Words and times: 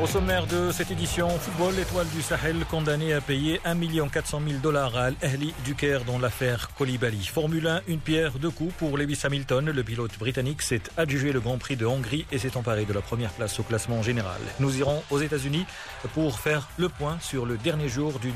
Au 0.00 0.06
sommaire 0.06 0.46
de 0.46 0.70
cette 0.70 0.92
édition, 0.92 1.28
football, 1.28 1.74
l'étoile 1.74 2.06
du 2.14 2.22
Sahel 2.22 2.64
condamné 2.70 3.14
à 3.14 3.20
payer 3.20 3.60
1 3.64 4.08
400 4.08 4.40
000 4.46 4.60
dollars 4.60 4.96
à 4.96 5.06
Al-Ahli 5.06 5.52
du 5.64 5.74
Caire 5.74 6.04
dans 6.04 6.20
l'affaire 6.20 6.70
Koulibaly. 6.78 7.24
Formule 7.24 7.66
1, 7.66 7.80
une 7.88 7.98
pierre 7.98 8.38
deux 8.38 8.50
coups 8.50 8.72
pour 8.74 8.96
Lewis 8.96 9.18
Hamilton. 9.24 9.70
Le 9.70 9.82
pilote 9.82 10.16
britannique 10.16 10.62
s'est 10.62 10.82
adjugé 10.96 11.32
le 11.32 11.40
Grand 11.40 11.58
Prix 11.58 11.74
de 11.74 11.84
Hongrie 11.84 12.26
et 12.30 12.38
s'est 12.38 12.56
emparé 12.56 12.84
de 12.84 12.92
la 12.92 13.00
première 13.00 13.30
place 13.30 13.58
au 13.58 13.64
classement 13.64 14.00
général. 14.02 14.40
Nous 14.60 14.78
irons 14.78 15.02
aux 15.10 15.18
États-Unis 15.18 15.66
pour 16.14 16.38
faire 16.38 16.68
le 16.76 16.88
point 16.88 17.18
sur 17.20 17.44
le 17.44 17.56
dernier 17.56 17.88
jour 17.88 18.20
du 18.20 18.32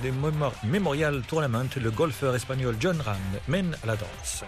Memorial 0.64 1.22
Tournament. 1.28 1.70
Le 1.80 1.90
golfeur 1.92 2.34
espagnol 2.34 2.74
John 2.80 3.00
Ram 3.00 3.16
mène 3.46 3.76
la 3.86 3.94
danse. 3.94 4.42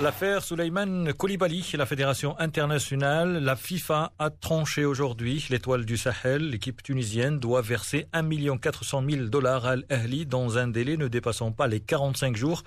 L'affaire 0.00 0.42
Souleyman 0.42 1.12
Koulibaly, 1.12 1.64
la 1.74 1.86
fédération 1.86 2.38
internationale, 2.40 3.38
la 3.38 3.54
FIFA 3.54 4.12
a 4.18 4.30
tranché 4.30 4.84
aujourd'hui. 4.84 5.46
L'étoile 5.50 5.84
du 5.84 5.96
Sahel, 5.96 6.50
l'équipe 6.50 6.82
tunisienne, 6.82 7.38
doit 7.38 7.62
verser 7.62 8.06
1 8.12 8.56
400 8.58 9.04
000 9.08 9.26
dollars 9.26 9.66
à 9.66 9.70
Al-Ahli 9.70 10.26
dans 10.26 10.58
un 10.58 10.66
délai 10.66 10.96
ne 10.96 11.06
dépassant 11.06 11.52
pas 11.52 11.68
les 11.68 11.78
45 11.78 12.36
jours 12.36 12.64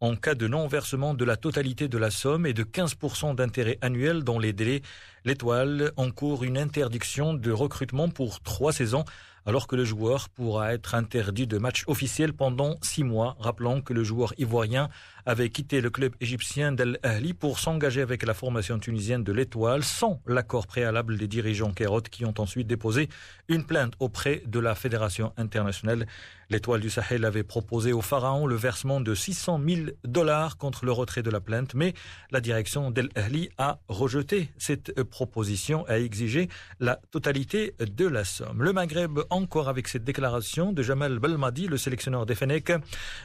en 0.00 0.16
cas 0.16 0.34
de 0.34 0.48
non-versement 0.48 1.12
de 1.12 1.24
la 1.26 1.36
totalité 1.36 1.86
de 1.86 1.98
la 1.98 2.10
somme 2.10 2.46
et 2.46 2.54
de 2.54 2.64
15% 2.64 3.34
d'intérêt 3.34 3.78
annuel 3.82 4.24
dans 4.24 4.38
les 4.38 4.54
délais. 4.54 4.80
L'étoile 5.26 5.92
encourt 5.96 6.44
une 6.44 6.56
interdiction 6.56 7.34
de 7.34 7.52
recrutement 7.52 8.08
pour 8.08 8.40
trois 8.40 8.72
saisons 8.72 9.04
alors 9.46 9.66
que 9.66 9.76
le 9.76 9.84
joueur 9.84 10.28
pourra 10.28 10.74
être 10.74 10.94
interdit 10.94 11.46
de 11.46 11.58
match 11.58 11.84
officiel 11.86 12.32
pendant 12.32 12.76
six 12.82 13.04
mois. 13.04 13.36
Rappelons 13.40 13.80
que 13.80 13.92
le 13.92 14.04
joueur 14.04 14.34
ivoirien 14.38 14.88
avait 15.26 15.50
quitté 15.50 15.80
le 15.80 15.90
club 15.90 16.14
égyptien 16.20 16.72
d'Al 16.72 16.98
Ahli 17.02 17.34
pour 17.34 17.58
s'engager 17.58 18.00
avec 18.00 18.24
la 18.24 18.34
formation 18.34 18.78
tunisienne 18.78 19.24
de 19.24 19.32
l'Étoile 19.32 19.84
sans 19.84 20.20
l'accord 20.26 20.66
préalable 20.66 21.16
des 21.16 21.28
dirigeants 21.28 21.72
Kérot 21.72 22.02
qui 22.02 22.24
ont 22.24 22.34
ensuite 22.38 22.66
déposé 22.66 23.08
une 23.48 23.64
plainte 23.64 23.94
auprès 24.00 24.42
de 24.46 24.58
la 24.58 24.74
Fédération 24.74 25.32
internationale. 25.36 26.06
L'Étoile 26.48 26.80
du 26.80 26.90
Sahel 26.90 27.24
avait 27.24 27.44
proposé 27.44 27.92
au 27.92 28.00
Pharaon 28.00 28.44
le 28.46 28.56
versement 28.56 29.00
de 29.00 29.14
600 29.14 29.60
000 29.64 29.80
dollars 30.04 30.56
contre 30.56 30.84
le 30.84 30.90
retrait 30.90 31.22
de 31.22 31.30
la 31.30 31.40
plainte, 31.40 31.74
mais 31.74 31.94
la 32.32 32.40
direction 32.40 32.90
d'Al 32.90 33.08
Ahli 33.14 33.50
a 33.56 33.78
rejeté 33.88 34.50
cette 34.58 35.02
proposition 35.04 35.86
et 35.86 35.92
a 35.92 35.98
exigé 36.00 36.48
la 36.80 37.00
totalité 37.12 37.74
de 37.78 38.06
la 38.06 38.24
somme. 38.24 38.64
Le 38.64 38.72
Maghreb 38.72 39.20
encore 39.30 39.68
avec 39.68 39.88
cette 39.88 40.04
déclaration 40.04 40.72
de 40.72 40.82
Jamal 40.82 41.18
Belmadi, 41.18 41.66
le 41.66 41.78
sélectionneur 41.78 42.26
des 42.26 42.34
Fenech. 42.34 42.72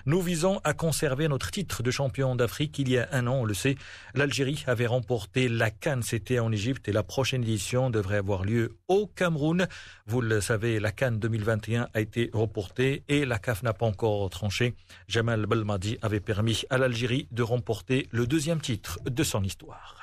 Nous 0.06 0.22
visons 0.22 0.60
à 0.64 0.74
conserver 0.74 1.28
notre 1.28 1.52
titre 1.52 1.84
de 1.84 1.92
champion 1.92 2.36
d'Afrique. 2.36 2.80
Il 2.80 2.90
y 2.90 2.98
a 2.98 3.08
un 3.12 3.28
an, 3.28 3.40
on 3.42 3.46
le 3.46 3.54
sait, 3.54 3.76
l'Algérie 4.14 4.64
avait 4.68 4.88
remporté 4.88 5.50
la 5.50 5.72
Cannes. 5.72 6.04
C'était 6.04 6.40
en 6.40 6.52
Égypte 6.52 6.88
et 6.88 6.92
la 6.92 7.04
prochaine 7.04 7.44
édition 7.44 7.90
devrait 7.90 8.18
avoir 8.18 8.44
lieu 8.44 8.78
au 8.88 9.08
Cameroun. 9.08 9.68
Vous 10.08 10.22
le 10.22 10.42
savez, 10.42 10.80
la 10.80 10.92
Cannes 10.92 11.20
2021 11.20 11.90
a 11.94 12.02
été 12.02 12.30
reportée 12.34 13.04
et 13.08 13.26
la 13.26 13.40
CAF 13.40 13.64
n'a 13.64 13.74
pas 13.74 13.86
encore 13.86 14.30
tranché. 14.30 14.76
Jamal 15.08 15.46
Belmadi 15.46 15.98
avait 16.02 16.20
permis 16.20 16.64
à 16.70 16.78
l'Algérie 16.78 17.28
de 17.32 17.44
remporter 17.44 18.08
le 18.12 18.28
deuxième 18.28 18.62
titre 18.62 19.00
de 19.06 19.24
son 19.24 19.44
histoire. 19.44 19.96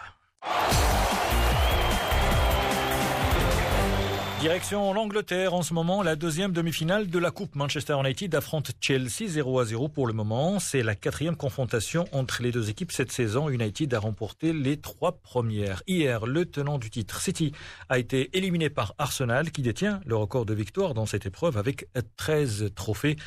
Direction 4.42 4.92
l'Angleterre 4.92 5.54
en 5.54 5.62
ce 5.62 5.72
moment, 5.72 6.02
la 6.02 6.16
deuxième 6.16 6.50
demi-finale 6.50 7.06
de 7.06 7.18
la 7.20 7.30
Coupe. 7.30 7.54
Manchester 7.54 7.96
United 8.00 8.34
affronte 8.34 8.72
Chelsea 8.80 9.28
0 9.28 9.60
à 9.60 9.64
0 9.64 9.88
pour 9.88 10.08
le 10.08 10.14
moment. 10.14 10.58
C'est 10.58 10.82
la 10.82 10.96
quatrième 10.96 11.36
confrontation 11.36 12.08
entre 12.10 12.42
les 12.42 12.50
deux 12.50 12.68
équipes 12.68 12.90
cette 12.90 13.12
saison. 13.12 13.48
United 13.48 13.94
a 13.94 14.00
remporté 14.00 14.52
les 14.52 14.78
trois 14.78 15.12
premières. 15.12 15.84
Hier, 15.86 16.26
le 16.26 16.44
tenant 16.44 16.78
du 16.78 16.90
titre, 16.90 17.20
City, 17.20 17.52
a 17.88 18.00
été 18.00 18.36
éliminé 18.36 18.68
par 18.68 18.96
Arsenal 18.98 19.52
qui 19.52 19.62
détient 19.62 20.00
le 20.06 20.16
record 20.16 20.44
de 20.44 20.54
victoire 20.54 20.92
dans 20.92 21.06
cette 21.06 21.24
épreuve 21.24 21.56
avec 21.56 21.86
13 22.16 22.72
trophées. 22.74 23.18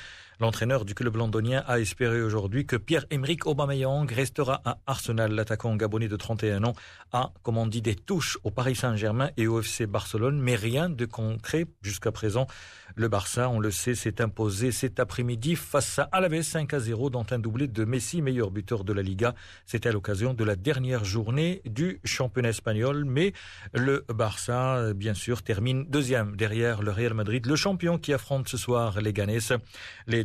L'entraîneur 0.42 0.84
du 0.84 0.94
club 0.94 1.16
londonien 1.16 1.64
a 1.66 1.80
espéré 1.80 2.22
aujourd'hui 2.22 2.66
que 2.66 2.76
Pierre-Emerick 2.76 3.46
Aubameyang 3.48 4.06
restera 4.12 4.62
à 4.66 4.80
Arsenal. 4.86 5.32
L'attaquant 5.32 5.74
gabonais 5.78 6.10
de 6.10 6.18
31 6.18 6.66
ans 6.66 6.74
a, 7.14 7.32
comme 7.42 7.58
on 7.58 7.68
dit, 7.68 7.82
des 7.82 7.96
touches 7.96 8.38
au 8.44 8.52
Paris 8.52 8.76
Saint-Germain 8.76 9.30
et 9.38 9.48
au 9.48 9.62
FC 9.62 9.88
Barcelone, 9.88 10.40
mais 10.42 10.56
rien 10.56 10.90
de 10.90 11.06
concret 11.06 11.68
jusqu'à 11.82 12.12
présent. 12.12 12.48
Le 12.96 13.08
Barça, 13.08 13.50
on 13.50 13.60
le 13.60 13.72
sait, 13.72 13.96
s'est 13.96 14.22
imposé 14.22 14.72
cet 14.72 15.00
après-midi 15.00 15.56
face 15.56 16.00
à 16.00 16.04
Alaves 16.12 16.42
5 16.42 16.74
à 16.74 16.80
0 16.80 17.10
dans 17.10 17.26
un 17.32 17.40
doublé 17.40 17.68
de 17.68 17.86
Messi, 17.86 18.22
meilleur 18.22 18.52
buteur 18.52 18.84
de 18.84 18.92
la 18.92 19.02
Liga. 19.02 19.36
C'était 19.66 19.90
à 19.90 19.92
l'occasion 19.94 20.34
de 20.34 20.44
la 20.44 20.56
dernière 20.58 21.06
journée 21.06 21.62
du 21.66 22.02
championnat 22.04 22.50
espagnol, 22.50 23.06
mais 23.06 23.34
le 23.74 24.06
Barça, 24.14 24.94
bien 24.94 25.14
sûr, 25.14 25.44
termine 25.44 25.86
deuxième 25.86 26.36
derrière 26.36 26.82
le 26.82 26.92
Real 26.92 27.14
Madrid, 27.14 27.46
le 27.46 27.56
champion 27.56 27.98
qui 27.98 28.14
affronte 28.14 28.50
ce 28.50 28.58
soir 28.58 29.00
les 29.02 29.14
Ganes. 29.14 29.40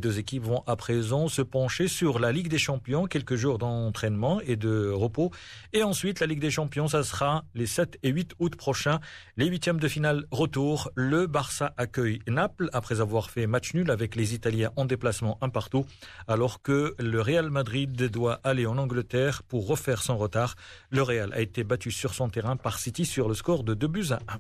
Deux 0.01 0.19
équipes 0.19 0.43
vont 0.43 0.65
à 0.67 0.75
présent 0.75 1.29
se 1.29 1.43
pencher 1.43 1.87
sur 1.87 2.19
la 2.19 2.33
Ligue 2.33 2.49
des 2.49 2.59
Champions, 2.59 3.07
quelques 3.07 3.37
jours 3.37 3.59
d'entraînement 3.59 4.41
et 4.41 4.57
de 4.57 4.91
repos. 4.91 5.31
Et 5.73 5.83
ensuite, 5.83 6.21
la 6.21 6.27
Ligue 6.27 6.41
des 6.41 6.51
Champions, 6.51 6.89
ça 6.89 7.05
sera 7.05 7.45
les 7.55 7.67
7 7.67 7.99
et 8.03 8.11
8 8.11 8.33
août 8.39 8.57
prochains. 8.57 9.01
Les 9.37 9.47
huitièmes 9.47 9.79
de 9.79 9.89
finale 9.89 10.25
retour. 10.31 10.91
Le 10.97 11.27
Barça 11.27 11.73
accueille 11.77 12.21
Naples 12.27 12.69
après 12.73 13.01
avoir 13.01 13.31
fait 13.31 13.47
match 13.47 13.75
nul 13.75 13.91
avec 13.91 14.17
les 14.17 14.35
Italiens 14.35 14.73
en 14.77 14.85
déplacement 14.85 15.39
un 15.41 15.49
partout, 15.49 15.87
alors 16.27 16.63
que 16.63 16.95
le 16.99 17.21
Real 17.21 17.51
Madrid 17.51 17.95
doit 18.11 18.41
aller 18.43 18.67
en 18.67 18.79
Angleterre 18.79 19.43
pour 19.43 19.67
refaire 19.67 20.03
son 20.03 20.17
retard. 20.17 20.57
Le 20.91 21.03
Real 21.03 21.33
a 21.33 21.41
été 21.41 21.63
battu 21.63 21.91
sur 21.91 22.15
son 22.15 22.29
terrain 22.29 22.57
par 22.57 22.79
City 22.79 23.05
sur 23.05 23.29
le 23.29 23.35
score 23.35 23.63
de 23.63 23.75
2 23.75 23.87
buts 23.87 24.07
à 24.11 24.19
1. 24.33 24.39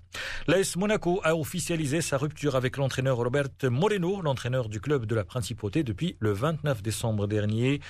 L'AS 0.48 0.77
Monaco 0.77 1.21
a 1.22 1.37
officialisé 1.37 2.00
sa 2.00 2.16
rupture 2.16 2.56
avec 2.56 2.77
l'entraîneur 2.77 3.19
Robert 3.19 3.48
Moreno, 3.65 4.22
l'entraîneur 4.22 4.69
du 4.69 4.81
club 4.81 5.06
de 5.06 5.15
la 5.15 5.25
Depuis 5.50 6.16
le 6.21 6.33
29 6.33 6.83
décembre 6.83 7.27
dernier. 7.27 7.81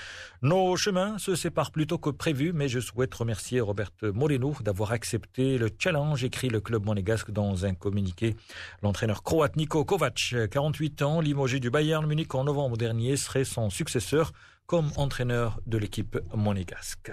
Nos 0.43 0.77
chemins 0.77 1.19
se 1.19 1.35
séparent 1.35 1.71
plus 1.71 1.87
tôt 1.87 1.99
que 1.99 2.11
prévu, 2.11 2.53
mais 2.53 2.69
je 2.69 2.81
souhaite 2.81 3.15
remercier 3.15 3.61
Robert 3.61 3.91
Moreno 4.03 4.55
d'avoir 4.63 4.93
accepté 4.93 5.59
le 5.59 5.69
challenge, 5.79 6.25
écrit 6.25 6.49
le 6.49 6.61
club 6.61 6.87
monégasque 6.87 7.31
dans 7.31 7.67
un 7.67 7.75
communiqué. 7.75 8.35
L'entraîneur 8.83 9.23
croate 9.23 9.57
Niko 9.57 9.85
Kovac, 9.85 10.35
48 10.51 11.03
ans, 11.03 11.21
limogé 11.21 11.61
du 11.61 11.71
Bayern 11.71 12.07
Munich 12.07 12.35
en 12.35 12.45
novembre 12.45 12.77
dernier, 12.77 13.17
serait 13.17 13.45
son 13.45 13.69
successeur 13.69 14.33
comme 14.67 14.91
entraîneur 14.97 15.61
de 15.67 15.79
l'équipe 15.79 16.19
monégasque. 16.35 17.13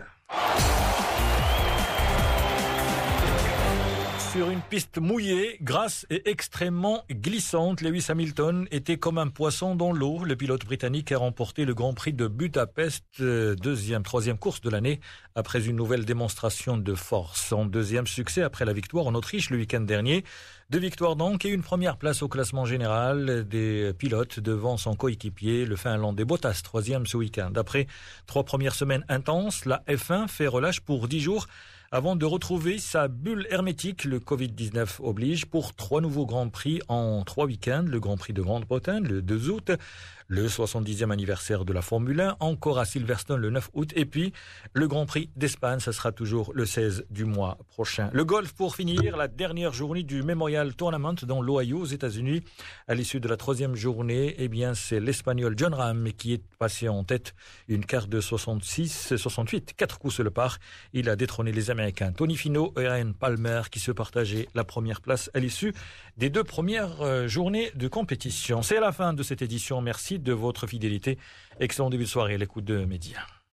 Sur 4.37 4.51
une 4.51 4.61
piste 4.61 4.99
mouillée, 4.99 5.57
grasse 5.63 6.05
et 6.11 6.29
extrêmement 6.29 7.03
glissante. 7.09 7.81
Lewis 7.81 8.05
Hamilton 8.09 8.67
était 8.69 8.97
comme 8.97 9.17
un 9.17 9.29
poisson 9.29 9.75
dans 9.75 9.91
l'eau. 9.91 10.23
Le 10.23 10.35
pilote 10.35 10.63
britannique 10.63 11.11
a 11.11 11.17
remporté 11.17 11.65
le 11.65 11.73
Grand 11.73 11.95
Prix 11.95 12.13
de 12.13 12.27
Budapest, 12.27 13.03
euh, 13.19 13.55
deuxième, 13.55 14.03
troisième 14.03 14.37
course 14.37 14.61
de 14.61 14.69
l'année, 14.69 14.99
après 15.33 15.65
une 15.65 15.75
nouvelle 15.75 16.05
démonstration 16.05 16.77
de 16.77 16.93
force. 16.93 17.47
Son 17.47 17.65
deuxième 17.65 18.05
succès 18.05 18.43
après 18.43 18.63
la 18.63 18.73
victoire 18.73 19.07
en 19.07 19.15
Autriche 19.15 19.49
le 19.49 19.57
week-end 19.57 19.81
dernier. 19.81 20.23
Deux 20.69 20.79
victoires 20.79 21.15
donc 21.15 21.43
et 21.43 21.49
une 21.49 21.63
première 21.63 21.97
place 21.97 22.21
au 22.21 22.27
classement 22.27 22.65
général 22.65 23.47
des 23.47 23.91
pilotes 23.97 24.39
devant 24.39 24.77
son 24.77 24.93
coéquipier, 24.93 25.65
le 25.65 25.77
Finlandais 25.77 26.25
Bottas, 26.25 26.61
troisième 26.63 27.07
ce 27.07 27.17
week-end. 27.17 27.53
Après 27.55 27.87
trois 28.27 28.43
premières 28.43 28.75
semaines 28.75 29.05
intenses, 29.09 29.65
la 29.65 29.81
F1 29.87 30.27
fait 30.27 30.45
relâche 30.45 30.81
pour 30.81 31.07
dix 31.07 31.21
jours 31.21 31.47
avant 31.91 32.15
de 32.15 32.25
retrouver 32.25 32.77
sa 32.79 33.07
bulle 33.07 33.47
hermétique. 33.49 34.03
Le 34.03 34.19
Covid-19 34.19 35.01
oblige 35.01 35.45
pour 35.45 35.73
trois 35.73 36.01
nouveaux 36.01 36.25
Grands 36.25 36.49
Prix 36.49 36.81
en 36.87 37.23
trois 37.23 37.45
week-ends. 37.45 37.85
Le 37.87 37.99
Grand 37.99 38.17
Prix 38.17 38.33
de 38.33 38.41
Grande-Bretagne 38.41 39.05
le 39.07 39.21
2 39.21 39.49
août, 39.49 39.71
le 40.27 40.47
70e 40.47 41.11
anniversaire 41.11 41.63
de 41.63 41.71
la 41.71 41.81
Formule 41.81 42.19
1, 42.19 42.37
encore 42.41 42.79
à 42.79 42.85
Silverstone 42.85 43.39
le 43.39 43.49
9 43.49 43.69
août, 43.73 43.93
et 43.95 44.05
puis 44.05 44.33
le 44.73 44.87
Grand 44.87 45.05
Prix 45.05 45.29
d'Espagne, 45.35 45.79
ça 45.79 45.93
sera 45.93 46.11
toujours 46.11 46.51
le 46.53 46.65
16 46.65 47.05
du 47.09 47.23
mois 47.23 47.57
prochain. 47.69 48.09
Le 48.11 48.25
golf 48.25 48.53
pour 48.53 48.75
finir, 48.75 49.15
la 49.15 49.27
dernière 49.27 49.71
journée 49.71 50.03
du 50.03 50.23
Memorial 50.23 50.75
Tournament 50.75 51.15
dans 51.23 51.41
l'Ohio 51.41 51.79
aux 51.79 51.85
États-Unis. 51.85 52.41
À 52.87 52.95
l'issue 52.95 53.19
de 53.19 53.27
la 53.27 53.37
troisième 53.37 53.75
journée, 53.75 54.35
eh 54.37 54.49
bien, 54.49 54.73
c'est 54.73 54.99
l'Espagnol 54.99 55.53
John 55.57 55.73
Ram 55.73 56.11
qui 56.11 56.33
est 56.33 56.43
passé 56.59 56.89
en 56.89 57.03
tête 57.03 57.33
une 57.67 57.85
carte 57.85 58.09
de 58.09 58.19
66, 58.19 59.15
68, 59.15 59.73
quatre 59.77 59.99
coups 59.99 60.15
sur 60.15 60.23
le 60.23 60.31
par. 60.31 60.57
Il 60.93 61.09
a 61.09 61.15
détrôné 61.15 61.51
les 61.51 61.69
Américains 61.69 61.76
Tony 62.15 62.35
Fino 62.35 62.73
et 62.77 62.87
Ryan 62.87 63.11
Palmer 63.13 63.61
qui 63.71 63.79
se 63.79 63.91
partageaient 63.91 64.47
la 64.55 64.63
première 64.63 65.01
place 65.01 65.29
à 65.33 65.39
l'issue 65.39 65.73
des 66.17 66.29
deux 66.29 66.43
premières 66.43 67.01
euh, 67.01 67.27
journées 67.27 67.71
de 67.75 67.87
compétition. 67.87 68.61
C'est 68.61 68.79
la 68.79 68.91
fin 68.91 69.13
de 69.13 69.23
cette 69.23 69.41
édition. 69.41 69.81
Merci 69.81 70.19
de 70.19 70.33
votre 70.33 70.67
fidélité. 70.67 71.17
Excellent 71.59 71.89
début 71.89 72.05
de 72.05 72.09
soirée 72.09 72.35
à 72.35 72.37
l'écoute 72.37 72.65
de 72.65 72.85
Média. 72.85 73.19